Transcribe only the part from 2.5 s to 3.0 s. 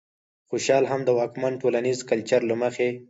مخې